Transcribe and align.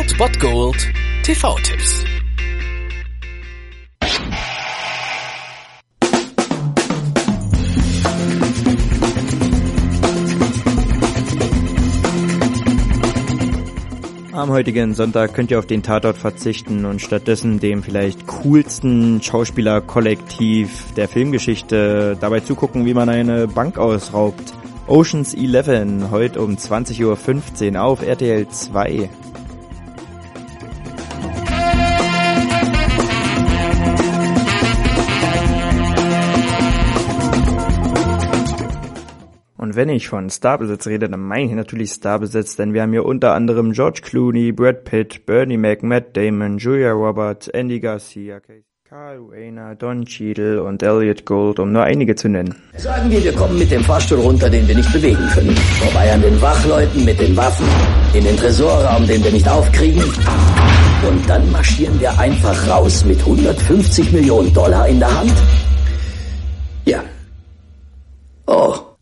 Old 0.00 0.16
Bot 0.16 0.40
Gold 0.40 0.92
TV-Tipps. 1.24 2.04
Am 14.32 14.48
heutigen 14.48 14.94
Sonntag 14.94 15.34
könnt 15.34 15.50
ihr 15.50 15.58
auf 15.58 15.66
den 15.66 15.82
Tatort 15.82 16.16
verzichten 16.16 16.86
und 16.86 17.02
stattdessen 17.02 17.60
dem 17.60 17.82
vielleicht 17.82 18.26
coolsten 18.26 19.20
Schauspielerkollektiv 19.20 20.94
der 20.96 21.08
Filmgeschichte 21.08 22.16
dabei 22.18 22.40
zugucken, 22.40 22.86
wie 22.86 22.94
man 22.94 23.10
eine 23.10 23.48
Bank 23.48 23.76
ausraubt. 23.76 24.54
Oceans 24.86 25.34
11, 25.34 26.10
heute 26.10 26.40
um 26.40 26.54
20.15 26.54 27.74
Uhr 27.74 27.82
auf 27.82 28.02
RTL 28.02 28.48
2. 28.48 29.10
Und 39.70 39.76
wenn 39.76 39.88
ich 39.88 40.08
von 40.08 40.28
Starbesitz 40.28 40.88
rede, 40.88 41.08
dann 41.08 41.20
meine 41.20 41.44
ich 41.44 41.52
natürlich 41.52 41.92
Starbesitz, 41.92 42.56
denn 42.56 42.74
wir 42.74 42.82
haben 42.82 42.90
hier 42.90 43.04
unter 43.04 43.34
anderem 43.34 43.70
George 43.70 44.00
Clooney, 44.02 44.50
Brad 44.50 44.82
Pitt, 44.82 45.26
Bernie 45.26 45.58
Mac, 45.58 45.84
Matt 45.84 46.16
Damon, 46.16 46.58
Julia 46.58 46.90
Roberts, 46.90 47.46
Andy 47.46 47.78
Garcia, 47.78 48.40
Carl 48.88 49.20
Rayner, 49.30 49.76
Don 49.76 50.04
Cheadle 50.04 50.64
und 50.64 50.82
Elliot 50.82 51.24
Gold, 51.24 51.60
um 51.60 51.70
nur 51.70 51.84
einige 51.84 52.16
zu 52.16 52.28
nennen. 52.28 52.56
Sagen 52.78 53.12
wir, 53.12 53.22
wir 53.22 53.32
kommen 53.32 53.60
mit 53.60 53.70
dem 53.70 53.84
Fahrstuhl 53.84 54.18
runter, 54.18 54.50
den 54.50 54.66
wir 54.66 54.74
nicht 54.74 54.92
bewegen 54.92 55.24
können. 55.32 55.54
Vorbei 55.54 56.12
an 56.12 56.20
den 56.20 56.42
Wachleuten 56.42 57.04
mit 57.04 57.20
den 57.20 57.36
Waffen, 57.36 57.68
in 58.12 58.24
den 58.24 58.36
Tresorraum, 58.36 59.06
den 59.06 59.22
wir 59.22 59.30
nicht 59.30 59.48
aufkriegen. 59.48 60.02
Und 60.02 61.28
dann 61.28 61.48
marschieren 61.52 62.00
wir 62.00 62.18
einfach 62.18 62.68
raus 62.68 63.04
mit 63.04 63.20
150 63.20 64.10
Millionen 64.10 64.52
Dollar 64.52 64.88
in 64.88 64.98
der 64.98 65.16
Hand. 65.16 65.32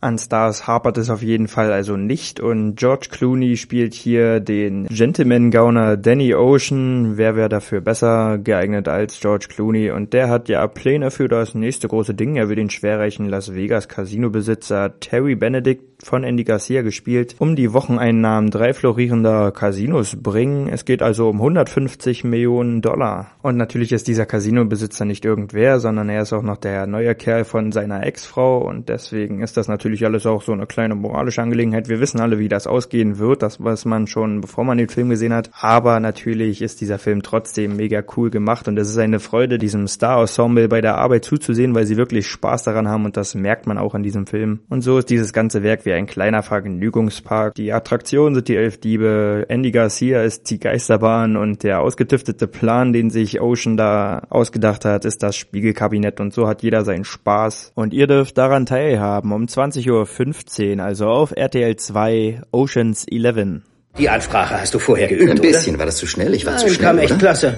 An 0.09 0.17
Stars 0.17 0.67
hapert 0.67 0.97
es 0.97 1.11
auf 1.11 1.23
jeden 1.23 1.49
Fall 1.49 1.71
also 1.71 1.99
nicht 1.99 2.41
und 2.41 2.77
George 2.77 3.09
Clooney 3.11 3.59
spielt 3.59 3.93
hier 3.93 4.41
den 4.41 4.87
Gentleman-Gauner 4.87 5.99
Danny 5.99 6.35
Ocean. 6.35 7.19
Wer 7.19 7.37
wäre 7.37 7.51
dafür 7.51 7.83
besser 7.83 8.39
geeignet 8.39 8.89
als 8.89 9.21
George 9.21 9.49
Clooney? 9.51 9.91
Und 9.91 10.15
der 10.15 10.31
hat 10.31 10.49
ja 10.49 10.67
Pläne 10.67 11.11
für 11.11 11.29
das 11.29 11.55
nächste 11.55 11.89
große 11.89 12.15
Ding. 12.15 12.37
Er 12.37 12.49
will 12.49 12.57
den 12.57 12.71
schwerreichen 12.71 13.29
Las 13.29 13.55
Vegas 13.55 13.87
Casino-Besitzer 13.87 14.99
Terry 14.99 15.35
Benedict 15.35 15.83
von 16.03 16.25
Andy 16.25 16.45
Garcia 16.45 16.83
gespielt, 16.83 17.35
um 17.39 17.57
die 17.57 17.73
Wocheneinnahmen 17.73 18.51
drei 18.51 18.73
florierender 18.73 19.51
Casinos 19.51 20.17
bringen. 20.17 20.69
Es 20.69 20.85
geht 20.85 21.03
also 21.03 21.29
um 21.29 21.37
150 21.37 22.25
Millionen 22.25 22.81
Dollar. 22.83 23.33
Und 23.43 23.57
natürlich 23.57 23.93
ist 23.93 24.09
dieser 24.09 24.27
Casino-Besitzer 24.27 25.05
nicht 25.05 25.25
irgendwer, 25.25 25.81
sondern 25.81 26.09
er 26.09 26.23
ist 26.23 26.33
auch 26.33 26.43
noch 26.43 26.57
der 26.57 26.87
neue 26.87 27.15
Kerl 27.15 27.45
von 27.45 27.73
seiner 27.73 28.07
Ex-Frau 28.07 28.59
und 28.59 28.89
deswegen 28.89 29.43
ist 29.43 29.57
das 29.57 29.69
natürlich 29.69 29.98
natürlich 29.99 30.07
alles 30.07 30.27
auch 30.27 30.43
so 30.43 30.53
eine 30.53 30.67
kleine 30.67 30.95
moralische 30.95 31.43
Angelegenheit. 31.43 31.89
Wir 31.89 32.01
wissen 32.01 32.21
alle, 32.21 32.39
wie 32.39 32.49
das 32.49 32.67
ausgehen 32.67 33.19
wird, 33.19 33.43
das 33.43 33.63
was 33.63 33.85
man 33.85 34.07
schon, 34.07 34.41
bevor 34.41 34.65
man 34.65 34.79
den 34.79 34.89
Film 34.89 35.09
gesehen 35.09 35.33
hat. 35.33 35.51
Aber 35.61 35.99
natürlich 36.01 36.63
ist 36.63 36.81
dieser 36.81 36.99
Film 36.99 37.23
trotzdem 37.23 37.77
mega 37.77 38.03
cool 38.17 38.31
gemacht 38.31 38.69
und 38.69 38.79
es 38.79 38.89
ist 38.89 38.99
eine 38.99 39.19
Freude, 39.19 39.59
diesem 39.59 39.89
Star-Ensemble 39.89 40.69
bei 40.69 40.81
der 40.81 40.99
Arbeit 40.99 41.25
zuzusehen, 41.25 41.75
weil 41.75 41.87
sie 41.87 41.97
wirklich 41.97 42.27
Spaß 42.29 42.63
daran 42.65 42.89
haben 42.89 43.05
und 43.05 43.17
das 43.17 43.35
merkt 43.35 43.67
man 43.67 43.79
auch 43.79 43.95
an 43.95 44.03
diesem 44.03 44.27
Film. 44.27 44.61
Und 44.69 44.83
so 44.83 44.99
ist 44.99 45.11
dieses 45.11 45.33
ganze 45.33 45.63
Werk 45.63 45.85
wie 45.85 45.93
ein 45.93 46.07
kleiner 46.07 46.43
Vergnügungspark. 46.43 47.55
Die 47.55 47.73
Attraktionen 47.73 48.35
sind 48.35 48.49
die 48.49 48.57
Elf 48.57 48.79
Diebe, 48.79 49.47
Andy 49.49 49.73
Garcia 49.73 50.23
ist 50.23 50.51
die 50.51 50.61
Geisterbahn 50.61 51.37
und 51.37 51.63
der 51.63 51.81
ausgetüftete 51.81 52.47
Plan, 52.47 52.93
den 52.93 53.11
sich 53.11 53.41
Ocean 53.41 53.77
da 53.77 54.23
ausgedacht 54.31 54.85
hat, 54.85 55.05
ist 55.05 55.23
das 55.23 55.37
Spiegelkabinett 55.37 56.21
und 56.21 56.33
so 56.33 56.47
hat 56.47 56.63
jeder 56.63 56.85
seinen 56.85 57.05
Spaß. 57.05 57.73
Und 57.75 57.93
ihr 57.93 58.07
dürft 58.07 58.39
daran 58.39 58.67
teilhaben. 58.67 59.33
Um 59.33 59.49
20 59.49 59.88
20.15 59.89 60.77
Uhr, 60.79 60.85
also 60.85 61.07
auf 61.09 61.33
RTL 61.35 61.77
2 61.77 62.43
Oceans 62.53 63.07
11. 63.11 63.63
Die 63.99 64.09
Ansprache 64.09 64.61
hast 64.61 64.75
du 64.75 64.79
vorher 64.79 65.09
geübt, 65.09 65.31
Ein 65.31 65.41
bisschen, 65.41 65.71
oder? 65.75 65.81
war 65.81 65.87
das 65.87 65.97
zu 65.97 66.07
schnell? 66.07 66.35
Ich 66.35 66.45
war 66.45 66.53
Nein, 66.55 66.61
zu 66.69 66.75
schnell, 66.75 66.87
kam 66.89 66.99
echt 66.99 67.13
oder? 67.13 67.19
klasse. 67.19 67.57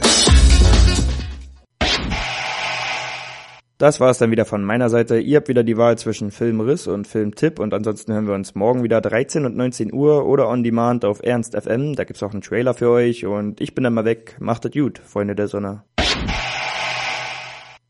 Das 3.79 3.99
war 3.99 4.11
es 4.11 4.19
dann 4.19 4.31
wieder 4.31 4.45
von 4.45 4.63
meiner 4.63 4.91
Seite. 4.91 5.19
Ihr 5.19 5.39
habt 5.39 5.49
wieder 5.49 5.65
die 5.65 5.79
Wahl 5.79 5.97
zwischen 5.97 6.31
Filmriss 6.31 6.87
und 6.87 7.07
Filmtipp 7.07 7.59
und 7.59 7.73
ansonsten 7.73 8.13
hören 8.13 8.27
wir 8.27 8.35
uns 8.35 8.55
morgen 8.55 8.83
wieder 8.83 9.01
13 9.01 9.47
und 9.47 9.57
19 9.57 9.93
Uhr 9.93 10.27
oder 10.27 10.49
on 10.49 10.63
demand 10.63 11.07
auf 11.07 11.23
Ernst 11.23 11.57
FM. 11.57 11.97
Da 11.97 12.05
gibt's 12.05 12.23
auch 12.23 12.33
einen 12.33 12.43
Trailer 12.43 12.75
für 12.75 12.91
euch 12.91 13.25
und 13.25 13.61
ich 13.61 13.75
bin 13.75 13.83
dann 13.85 13.95
mal 13.95 14.05
weg. 14.05 14.37
Macht 14.39 14.67
es 14.67 14.73
gut, 14.73 14.99
Freunde 14.99 15.35
der 15.35 15.49
Sonne. 15.49 15.83